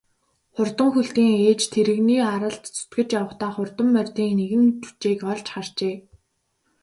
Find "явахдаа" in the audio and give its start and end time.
3.19-3.51